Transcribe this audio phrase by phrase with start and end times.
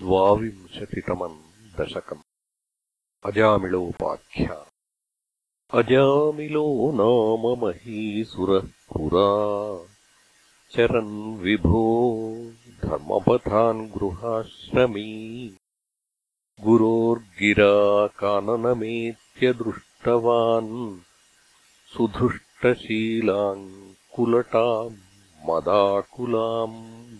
[0.00, 2.18] द्वाविंशतितमम् दशकम्।
[3.24, 4.66] अजामिलोपाख्या
[5.70, 9.86] अजामिलो नाम महीसुरः पुरा।
[10.72, 12.52] चरन् विभो
[12.84, 15.56] धर्मपथान् गृहाश्रमी।
[16.60, 20.98] गुरोर्गिराकाननमेत्य दृष्टवान्
[21.96, 24.96] सुधृष्टशीलाम् कुलटाम्
[25.50, 27.18] मदाकुलाम्।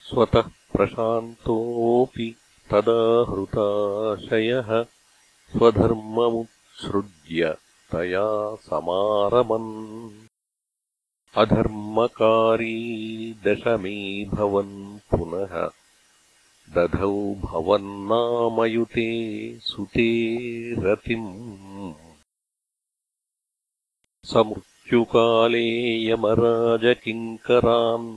[0.00, 2.34] स्वतः प्रशान्तोऽपि
[2.70, 4.70] तदा हृताशयः
[5.52, 7.54] स्वधर्ममुत्सृज्य
[7.92, 9.70] तया समारमन्।
[11.36, 12.80] अधर्मकारी
[13.44, 15.54] दशमी भवन् पुनः
[16.74, 19.08] दधौ भवन्नामयुते
[19.60, 20.10] सुते
[20.74, 21.94] रतिम्।
[24.24, 25.66] समृत्युकाले
[26.10, 28.08] यमराजकिङ्करान्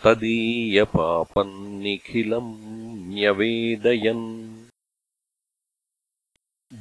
[0.04, 4.58] तदीयपापम् निखिलम् न्यवेदयन्।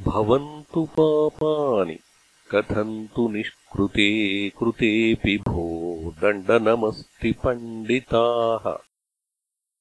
[0.04, 1.98] भवन्तु पापानि
[2.52, 8.78] कथम् तु निष्कृते कृतेऽपि भो दण्डनमस्ति पण्डिताः।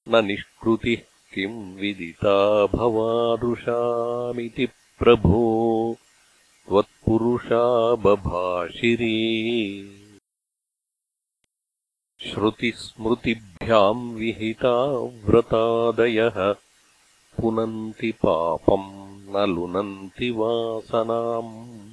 [0.09, 0.99] न निष्कृतिः
[1.35, 5.97] किम् विदिता भवादृशामिति प्रभो
[6.69, 10.00] त्वत्पुरुषा बभाषिरे
[12.27, 16.55] श्रुतिस्मृतिभ्याम् विहिता व्रतादयः।
[17.41, 21.91] पुनन्ति पापम् न लुनन्ति वासनाम्।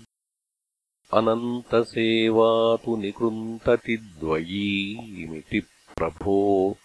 [1.13, 5.61] अनन्तसेवा तु निकृन्तति द्वयीमिति
[5.97, 6.75] प्रभो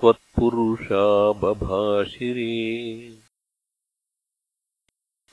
[0.00, 3.16] त्वत्पुरुषा बभाषिरे।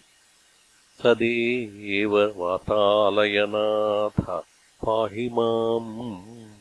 [1.03, 4.41] सदेव वातालयनाथ
[4.85, 6.54] पाहि माम्